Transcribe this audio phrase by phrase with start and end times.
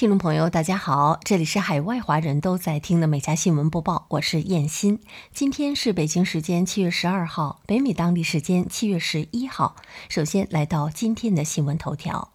[0.00, 4.98] 听众朋友，大家好，这里是海外华人都在听的每家新闻播报，我是燕欣。
[5.34, 9.76] 今天是北京时间七月十二号，北美当地时间七月十一号。
[10.08, 12.30] 首先来到今天的新闻头条。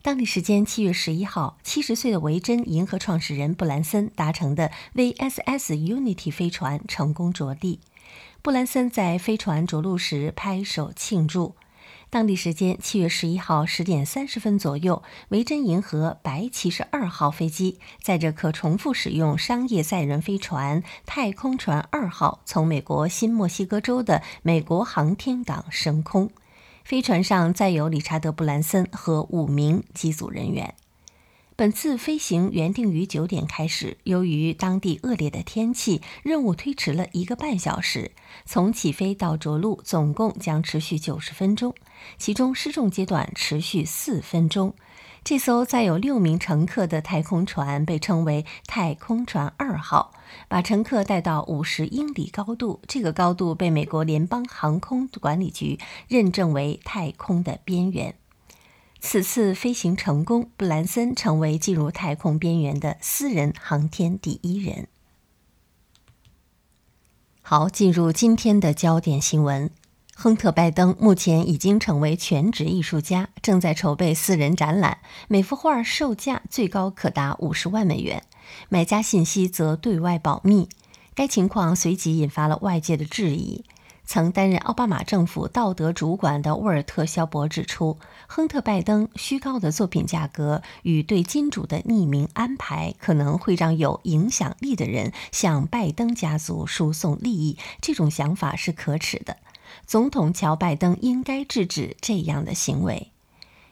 [0.00, 7.78] 当地时间七月十一号，七十岁的维珍银河创始人布兰森搭乘的 VSS Unity 飞船成功着陆。
[8.42, 11.56] 布兰森在飞船着陆时拍手庆祝。
[12.08, 26.30] 当地时间七月十一号十点三十分左右，维珍银河白骑士二号飞机载着可重复使用商业载人飞船太空船二号从美国新墨西哥州的美国航天港升空。
[26.84, 30.74] 飞船上载有理查德·布兰森和五名机组人员。
[31.58, 38.12] 本次飞行原定于九点开始，由于当地恶劣的天气，任务推迟了一个半小时。
[38.44, 41.74] 从起飞到着陆，总共将持续九十分钟，
[42.18, 44.74] 其中失重阶段持续四分钟。
[45.24, 50.12] 这艘载有六名乘客的太空船被称为“太空船二号”，
[50.48, 52.82] 把乘客带到五十英里高度。
[52.86, 58.14] 这个高度被美国联邦航空管理局认证为太空的边缘。
[59.08, 64.88] 此次飞行成功，布兰森成为进入太空边缘的私人航天第一人。
[67.40, 69.70] 好，进入今天的焦点新闻：
[70.16, 78.24] 亨特·拜登目前已经成为全职艺术家，正在筹备私人展览，每幅画售价最高可达五十万美元，
[78.68, 80.68] 买家信息则对外保密。
[81.14, 83.64] 该情况随即引发了外界的质疑。
[84.06, 97.58] 曾担任奥巴马政府道德主管的沃尔特·肖伯指出，亨特·拜登虚高的作品价格与对金主的匿名安排，可能会让有影响力的人向拜登家族输送利益。
[97.82, 99.36] 这种想法是可耻的。
[99.84, 103.10] 总统乔·拜登应该制止这样的行为。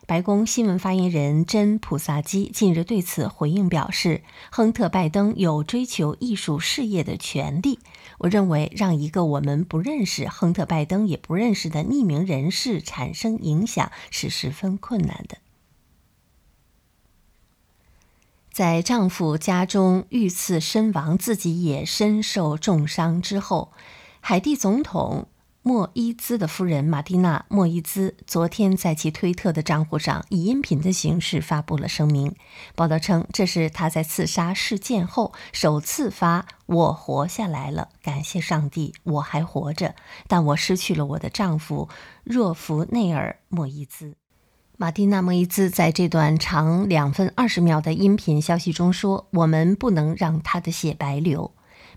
[0.07, 7.79] 白宫新闻发言人珍·普萨基近日对此回应表示：“亨特·拜登有追求艺术事业的权利。
[8.19, 15.39] 我认为，让一个我们不认识、亨特·拜登也不认识的匿名人士产生影响是十分困难的。”
[18.53, 23.73] 在丈夫家中遇刺身亡，自己也身受重伤之后，
[24.21, 25.29] 海地总统。
[25.67, 32.37] 莫伊兹的夫人马蒂娜·莫伊兹昨天在其推特的账户上以音频的形式发布了声明。
[32.75, 39.95] 报道称，这是她在刺杀事件后首次发“我活下来了，感谢上帝，我还活着，
[40.29, 41.89] 但我失去了我的丈夫
[42.25, 44.17] 若弗内尔·莫伊兹”。
[44.77, 51.53] 马蒂娜·莫伊兹在这段长两分二十秒的音频消息中说：“我们不能让他的血白流。”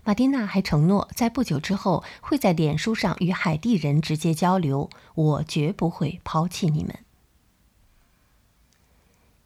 [0.08, 4.88] 马蒂娜还承诺，在不久之后会在脸书上与海地人直接交流。
[5.14, 7.00] 我绝不会抛弃你们。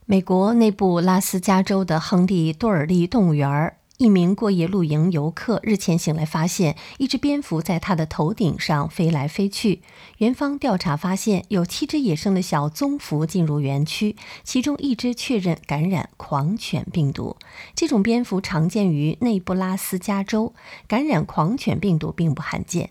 [0.06, 3.76] 美国内布拉斯加州的亨利·多尔利动物园。
[4.02, 9.80] 一名过夜露营游客日前醒来，发现一只蝙蝠在他的头顶上飞来飞去。
[10.18, 17.36] 园方调查发现，有七只野生的小棕蝠进入园区，其中一只确认感染狂犬病毒。
[17.76, 20.52] 这种蝙蝠常见于内布拉斯加州，
[20.88, 22.90] 感染狂犬病毒并不罕见。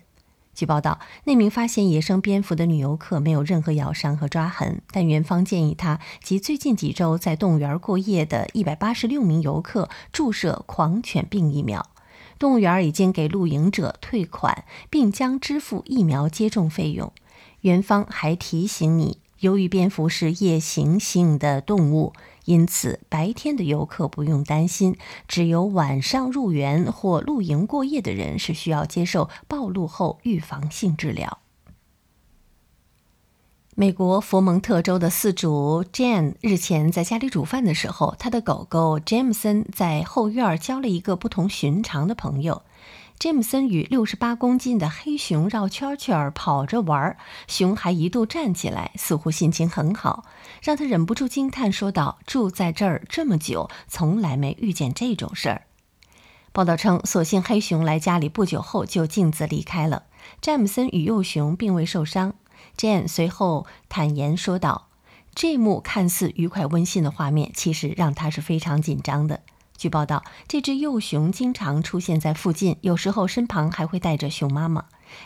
[0.54, 11.88] 据报道，那名发现野生蝙蝠的女游客没有任何咬伤和抓痕，但园方建议她及最近几周在动物园过夜的一百八十六名游客注射狂犬病疫苗。
[12.38, 17.12] 动物园已经给露营者退款，并将支付疫苗接种费用。
[17.62, 22.12] 园方还提醒你，由于蝙蝠是夜行性的动物。
[22.44, 24.96] 因此，白天的游客不用担心，
[25.28, 31.38] 只有晚上入园或露营过夜的人是需要接受暴露后预防性治疗。
[33.74, 42.62] 美国佛蒙特州的饲主 Jane 日前在家里煮饭的时候，他的狗狗 Jameson 在后院交了一个不同寻常的朋友。
[43.22, 47.16] 詹姆森与六十八公斤的黑熊绕圈圈跑着玩，
[47.46, 50.24] 熊还一度站起来，似乎心情很好，
[50.60, 55.62] 让他忍不住惊叹说道：“住在这儿这么久，从来没遇见这种事儿。”
[56.50, 60.02] 报道称，所幸黑熊来家里不久后就径自离开了。
[60.40, 62.34] 詹姆森与幼熊并未受伤。
[62.76, 64.88] Jane 随后坦言说道
[65.32, 69.42] ：“这幕看似愉快温馨的画面，其实让他是非常紧张的。”
[69.82, 74.84] 据报道，这只幼熊经常出现在附近，有时候身旁还会带着熊妈妈。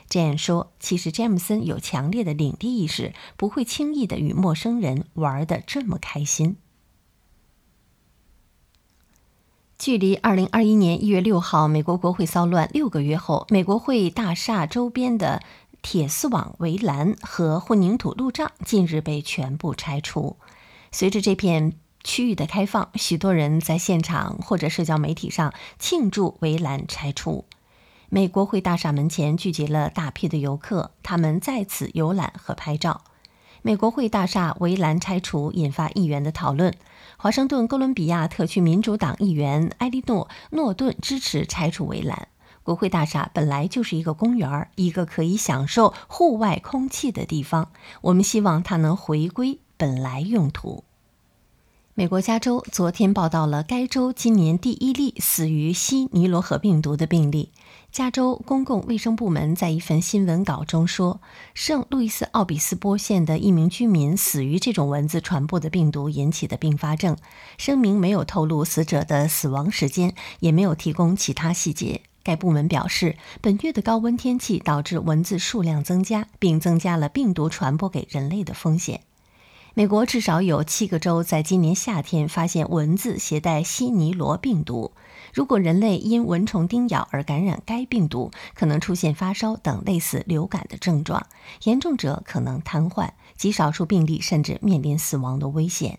[0.08, 6.56] Jane 说：“其实詹姆森有强烈的领地意识，不会轻易的与陌生人玩的这么开心。”
[9.78, 15.42] 距离二零二一年一月六号美国国会骚乱六个月后，美国会大厦周边的
[15.82, 20.38] 铁丝网围栏和混凝土路障近日被全部拆除。
[20.90, 21.74] 随着这片。
[22.06, 27.44] 区域的开放，许多人在现场或者社交媒体上庆祝围栏拆除。
[28.08, 33.02] 美国会大厦门前聚集了大批的游客，他们在此游览和拍照。
[33.62, 36.72] 美国会大厦围栏拆除引发议员的讨论。
[37.16, 42.28] 华盛顿哥伦比亚特区民主党议员埃莉诺·诺顿支持拆除围栏。
[42.62, 47.72] 国会大厦本来就是一个公园，一个可以享受户外空气的地方。
[48.02, 50.84] 我们希望它能回归本来用途。
[51.98, 57.52] 美国加州昨天报道了该州今年第一例死于西尼罗河病毒的病例。
[57.90, 61.22] 加州公共卫生部门在一份新闻稿中说，
[61.54, 67.16] 圣路易斯奥比斯波县的一名居民死于这种蚊子传播的病毒引起的并发症。
[67.56, 72.02] 声明没有透露死者的死亡时间，也没有提供其他细节。
[72.22, 79.00] 该部门表示，本月的高温天气导致蚊子数量增加，并增加了病毒传播给人类的风险。
[79.78, 84.92] 美国至少有七个州在今年夏天发现蚊子携带西尼罗病毒。
[85.34, 91.26] 如果人类因蚊虫叮咬而感染该病毒，可能出现发烧等类似流感的症状，
[91.64, 95.98] 严重者可能瘫痪，极少数病例甚至面临死亡的危险。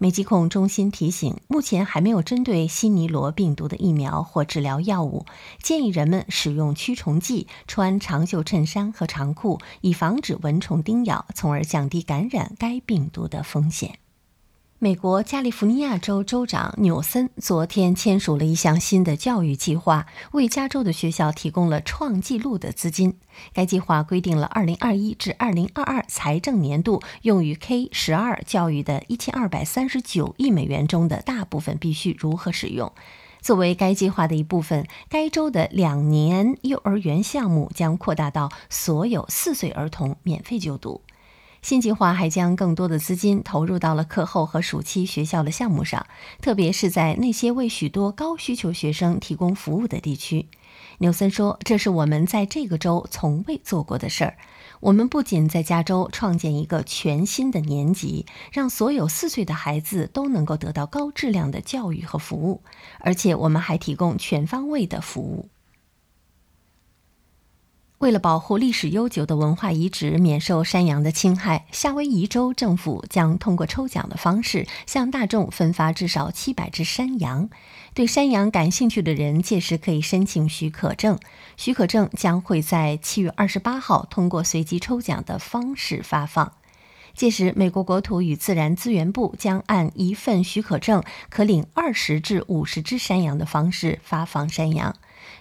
[0.00, 5.26] 美疾控中心提醒，目前还没有针对西尼罗病毒的疫苗或治疗药物，
[5.60, 13.98] 建议人们使用驱虫剂，穿长袖衬衫和长裤，以防止蚊虫叮咬，从而降低感染该病毒的风险。
[14.80, 23.18] 美国加利福尼亚州州长纽森昨天签署了一项新的教育计划，为加州的学校提供了创纪录的资金。
[23.52, 32.92] 该计划规定了2021至2022财政年度用于 K 十二教育的1239亿美元中的大部分必须如何使用。
[33.40, 41.00] 作为该计划的一部分，该州的两年幼儿园项目将扩大到所有四岁儿童免费就读。
[41.60, 46.06] 新计划还将更多的资金投入到了课后和暑期学校的项目上，
[46.40, 50.46] 特别是在那些为许多高需求学生提供服务的地区。
[50.98, 54.36] 纽森说：“这是我们在这个州从未做过的事儿。
[54.80, 62.62] 我们不仅在加州创建一个全新的年级，让所有四岁的孩子都能够得到高质量的教育和服务，
[63.00, 65.48] 而且我们还提供全方位的服务。”
[67.98, 77.50] 为了保护历史悠久的文化遗址免受山羊的侵害，夏威夷州政府将通过抽奖的方式向大众分发至少七百只山羊。
[77.94, 81.18] 对山羊感兴趣的人，届时可以申请许可证。
[81.56, 86.52] 许可证将会在七月二十八号通过随机抽奖的方式发放。
[87.14, 94.94] 届时，美国国土与自然资源部将按一份许可证可领二十至五十只山羊的方式发放山羊。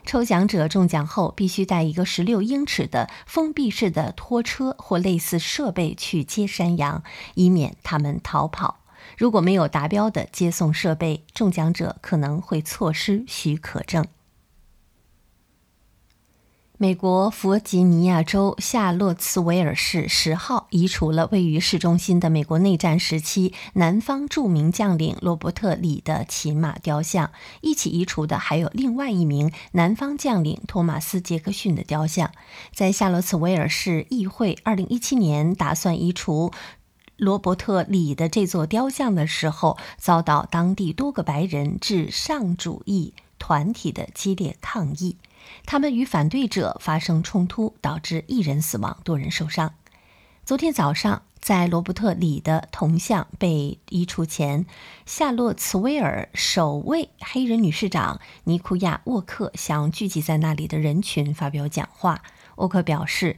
[0.08, 7.04] 抽奖者中奖后必须带一个十六英尺的封闭式的拖车或类似设备去接山羊，
[7.36, 8.80] 以免它们逃跑。
[9.18, 14.06] 如果没有达标的接送设备，中奖者可能会错失许可证。
[16.80, 27.32] 美国弗吉尼亚州夏洛茨维尔市十号移除了位于市中心的美国内战时期南方著名将领罗伯特·李的骑马雕像。
[27.62, 32.30] 一起移除的还有另外一名南方将领托马斯·杰克逊的雕像。
[32.76, 36.52] 在夏洛茨维尔市议会2017年打算移除
[37.16, 45.18] 罗伯特·李的这座雕像的时候，遭到当地多个白人至上主义团体的激烈抗议。
[45.66, 49.74] 他们与反对者发生冲突，导致一人死亡，多人受伤。
[50.46, 54.66] 昨天早上，在罗伯特·里的铜像被移除前，
[55.06, 62.24] 夏洛茨威尔首位黑人女市长尼库亚·沃克向聚集在那里的人群发表讲话。
[62.56, 63.38] 沃克表示，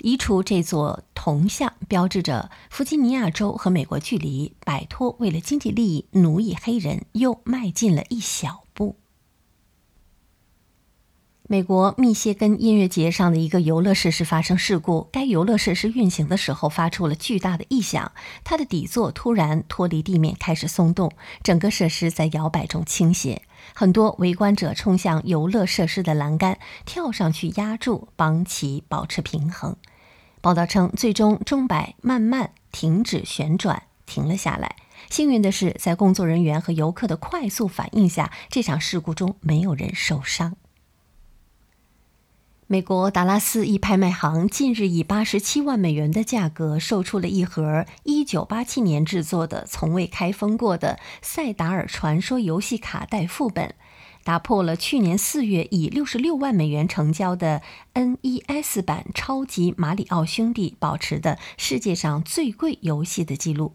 [0.00, 8.65] 移除这座铜像标志着弗吉尼亚州和美国距离摆脱为了经济利益奴役黑人又迈进了一小。
[11.48, 18.10] 美国密歇根音乐节上的一个游乐设施发生事故，该游乐设施运行的时候发出了巨大的异响，
[18.42, 21.12] 它的底座突然脱离地面开始松动，
[21.44, 23.42] 整个设施在摇摆中倾斜。
[23.74, 29.76] 很多围观者冲向游乐设施的栏杆，跳上去压住，帮其保持平衡。
[30.40, 34.74] 报道称，最终钟摆慢慢停止旋转，停了下来。
[35.08, 40.56] 幸运的是，在工作人员和游客的快速反应下，这场事故中没有人受伤。
[42.68, 53.72] 美国达拉斯一拍卖行近日以八十七万美元的价格售出了一盒一九八七年制作的、从未开封过的《塞达尔传说》游戏卡带副本，
[54.24, 57.62] 打破了去年四月以六十六万美元成交的
[57.94, 63.74] NES 版《超级马里奥兄弟》保持的世界上最贵游戏的记录。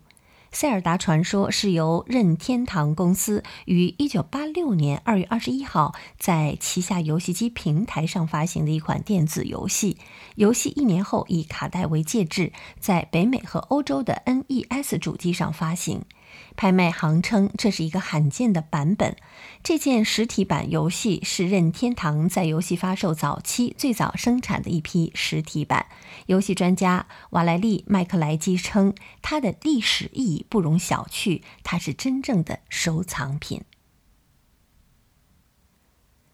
[0.54, 9.98] 塞尔达传说是由任天堂公司于1986年2月21号在旗下游戏机平台上发行的一款电子游戏。
[10.36, 16.04] 游戏一年后以卡带为介质，在北美和欧洲的 NES 主机上发行。
[16.56, 19.16] 拍卖行称这是一个罕见的版本。
[19.64, 25.88] 这件实体版游戏是任天堂在游戏发售早期最早生产的一批实体版。
[26.28, 33.64] 游戏专家瓦莱利·麦克莱基称，它的历史意义不容小觑，它是真正的收藏品。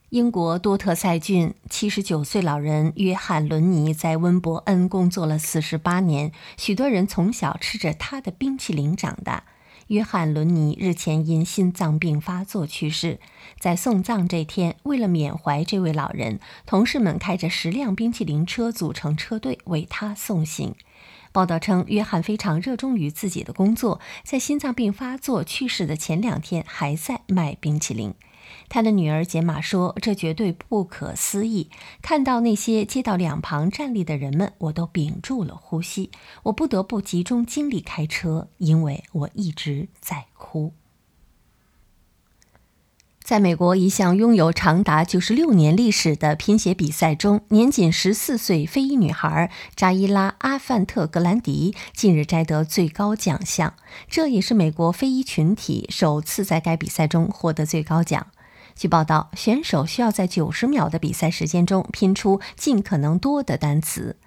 [0.10, 9.44] 英国多特塞郡七十九岁老人约翰·伦尼在温伯恩工作了四十八年，许多人从小吃着他的冰淇淋长大。
[9.88, 13.20] 约翰·伦尼日前因心脏病发作去世。
[13.60, 20.76] 在送葬这天，为了缅怀这位老人，同事们开着十辆冰淇淋车组成车队为他送行。
[21.32, 28.14] 报道称，约翰非常热衷于自己的工作，在心脏病发作去世的前两天还在卖冰淇淋。
[28.70, 31.70] 他的女儿杰玛说：“这绝对不可思议！
[32.02, 36.12] 看到那些街道两旁站立的人们，我都屏住了呼吸。
[36.44, 40.74] 我不得不集中精力开车，因为我一直在哭。”
[43.20, 53.74] 在美国一项拥有长达九十六年历史的拼写比赛中，年仅十四岁非裔女孩扎伊拉·阿范特·格兰迪近日摘得最高奖项，
[54.08, 58.28] 这也是美国非裔群体首次在该比赛中获得最高奖。
[58.78, 64.18] 据报道，选手需要在九十秒的比赛时间中拼出尽可能多的单词。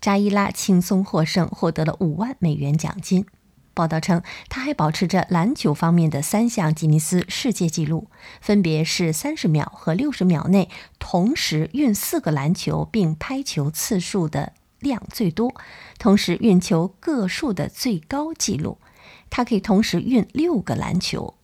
[0.00, 3.24] 扎伊拉轻松获胜，获得了五万美元奖金。
[3.72, 8.08] 报道称，他还保持着篮球方面的三项吉尼斯世界纪录，
[8.40, 15.54] 分别是三十秒和六十秒内同时运四个篮球并拍球次数的量最多，
[16.00, 18.78] 同时运球个数的最高纪录。
[19.30, 21.34] 他可以同时运六个篮球。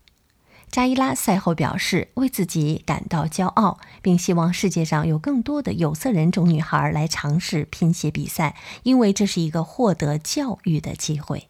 [0.77, 11.49] 扎伊拉赛后表示，为自己感到骄傲，并希望世界上有更多的有色人种女孩来尝试拼写比赛，因为这是一个获得教育的机会。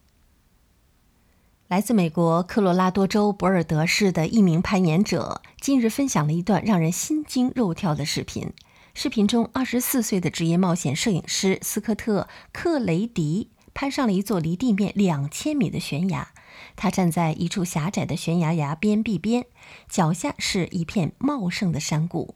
[1.67, 8.53] 来自美国科罗拉多州博尔德市的一名攀岩者近日分享了一段让人心惊肉跳的视频。
[8.95, 16.29] 视频中，二十四岁的职业冒险摄影师斯科特·克雷迪攀上了一座离地面两千米的悬崖。
[16.77, 19.47] 他站在一处狭窄的悬崖崖边壁边，
[19.89, 22.35] 脚下是一片茂盛的山谷。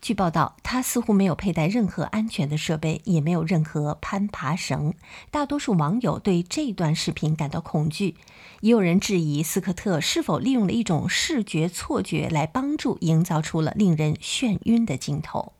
[0.00, 4.94] 据报道，他似乎没有佩戴任何安全的设备，也没有任何攀爬绳。
[5.30, 8.16] 大多数网友对这段视频感到恐惧，
[8.60, 15.52] 也有人质疑斯科特是否利用了一种视觉错觉来帮助营造出了令人眩晕的镜头。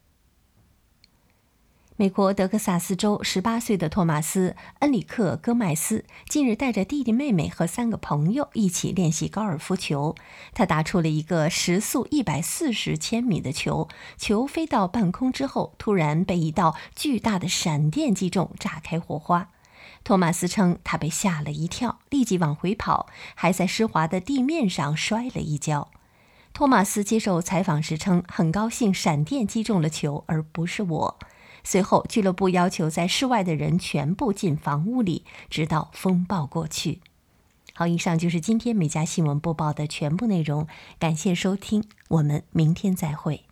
[2.01, 10.15] 美国德克萨斯州十八岁的托马斯·恩里克·戈麦斯近日带着弟弟妹妹和三个朋友一起练习高尔夫球。
[10.55, 19.51] 他打出了一个时速一百四十千米的球，球飞到半空之后，突然被一道巨大的闪电击中，炸开火花。
[20.03, 25.91] 托马斯称他被吓了一跳，立即往回跑，还在湿滑的地面上摔了一跤。
[26.55, 31.19] 托马斯接受采访时称：“很高兴闪电击中了球，而不是我。”
[31.65, 37.01] 随后，俱乐部要求在室外的人全部进房屋里，直到风暴过去。
[37.75, 40.67] 好，以上就是今天美家新闻播报的全部内容，
[40.99, 43.45] 感谢收听，我们明天再会。